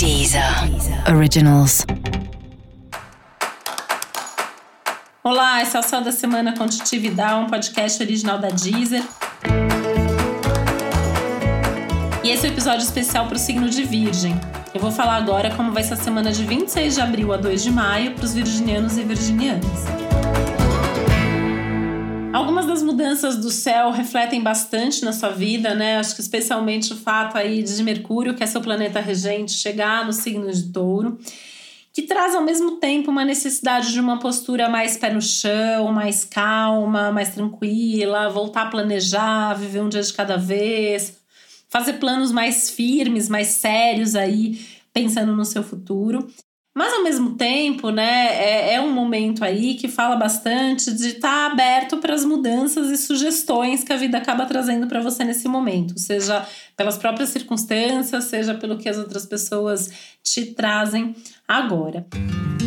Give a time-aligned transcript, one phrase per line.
[0.00, 0.42] Deezer
[1.14, 1.84] Originals.
[5.22, 9.02] Olá, esse é o Céu da Semana com Titi Vidal, um podcast original da Deezer.
[12.24, 14.40] E esse é o episódio especial para o signo de Virgem.
[14.72, 17.62] Eu vou falar agora como vai ser a semana de 26 de abril a 2
[17.62, 20.09] de maio para os virginianos e virginianas.
[22.40, 25.98] Algumas das mudanças do céu refletem bastante na sua vida, né?
[25.98, 30.12] Acho que especialmente o fato aí de Mercúrio, que é seu planeta regente, chegar no
[30.14, 31.18] signo de Touro,
[31.92, 36.24] que traz ao mesmo tempo uma necessidade de uma postura mais pé no chão, mais
[36.24, 41.18] calma, mais tranquila, voltar a planejar, viver um dia de cada vez,
[41.68, 44.58] fazer planos mais firmes, mais sérios aí,
[44.94, 46.26] pensando no seu futuro.
[46.74, 51.48] Mas ao mesmo tempo, né, é, é um momento aí que fala bastante de estar
[51.48, 55.48] tá aberto para as mudanças e sugestões que a vida acaba trazendo para você nesse
[55.48, 59.90] momento, seja pelas próprias circunstâncias, seja pelo que as outras pessoas
[60.22, 61.14] te trazem
[61.48, 62.06] agora.
[62.12, 62.59] céu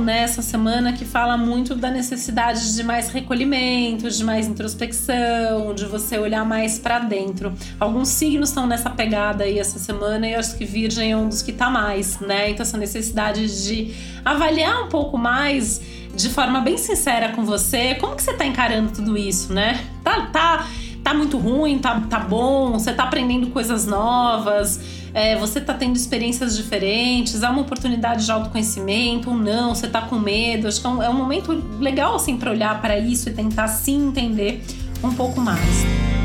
[0.00, 5.84] nessa né, semana que fala muito da necessidade de mais recolhimento, de mais introspecção, de
[5.86, 7.52] você olhar mais para dentro.
[7.78, 11.28] Alguns signos estão nessa pegada aí essa semana e eu acho que Virgem é um
[11.28, 12.50] dos que tá mais, né?
[12.50, 15.80] Então essa necessidade de avaliar um pouco mais
[16.14, 19.84] de forma bem sincera com você, como que você tá encarando tudo isso, né?
[20.02, 20.66] Tá tá
[21.04, 24.80] tá muito ruim, tá tá bom, você tá aprendendo coisas novas,
[25.16, 30.02] é, você está tendo experiências diferentes, há uma oportunidade de autoconhecimento ou não, você está
[30.02, 30.68] com medo.
[30.68, 33.66] Acho que é um, é um momento legal assim para olhar para isso e tentar
[33.68, 34.62] se entender
[35.02, 36.15] um pouco mais.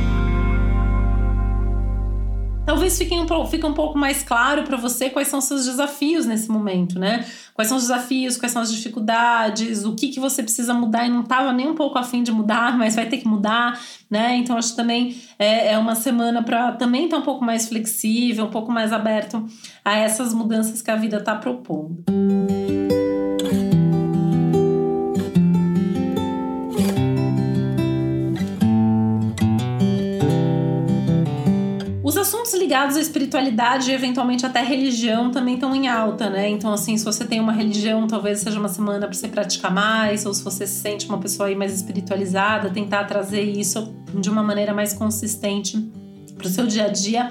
[2.72, 6.50] Talvez fique um, fique um pouco mais claro para você quais são seus desafios nesse
[6.50, 7.26] momento, né?
[7.54, 11.10] Quais são os desafios, quais são as dificuldades, o que, que você precisa mudar e
[11.10, 13.78] não estava nem um pouco afim de mudar, mas vai ter que mudar,
[14.10, 14.38] né?
[14.38, 17.68] Então acho que também é, é uma semana para também estar tá um pouco mais
[17.68, 19.46] flexível, um pouco mais aberto
[19.84, 22.06] a essas mudanças que a vida está propondo.
[22.08, 22.81] assuntos
[32.72, 36.48] ligados à espiritualidade e eventualmente até religião também estão em alta, né?
[36.48, 40.26] Então, assim, se você tem uma religião, talvez seja uma semana para você praticar mais,
[40.26, 44.42] ou se você se sente uma pessoa aí mais espiritualizada, tentar trazer isso de uma
[44.42, 45.86] maneira mais consistente
[46.38, 47.30] para o seu dia a dia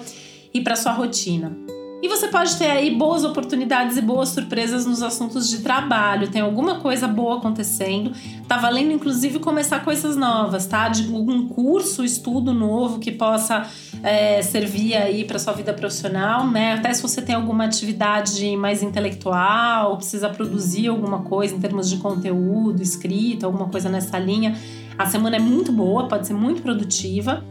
[0.53, 1.57] e para sua rotina.
[2.03, 6.31] E você pode ter aí boas oportunidades e boas surpresas nos assuntos de trabalho.
[6.31, 8.12] Tem alguma coisa boa acontecendo.
[8.49, 10.89] Tá valendo, inclusive, começar coisas novas, tá?
[10.89, 13.67] De algum curso, estudo novo que possa
[14.03, 16.75] é, servir aí para sua vida profissional, né?
[16.75, 21.99] Até se você tem alguma atividade mais intelectual, precisa produzir alguma coisa em termos de
[21.99, 24.56] conteúdo, escrita, alguma coisa nessa linha.
[24.99, 27.44] A semana é muito boa, pode ser muito produtiva.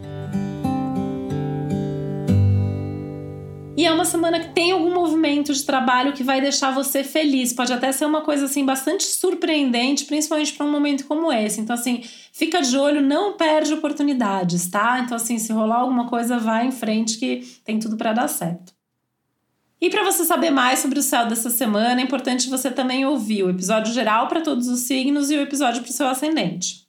[3.80, 7.54] E é uma semana que tem algum movimento de trabalho que vai deixar você feliz.
[7.54, 11.62] Pode até ser uma coisa assim bastante surpreendente, principalmente para um momento como esse.
[11.62, 12.04] Então assim,
[12.34, 15.00] fica de olho, não perde oportunidades, tá?
[15.00, 18.74] Então assim, se rolar alguma coisa, vai em frente que tem tudo para dar certo.
[19.80, 23.44] E para você saber mais sobre o céu dessa semana, é importante você também ouvir
[23.44, 26.89] o episódio geral para todos os signos e o episódio para o seu ascendente.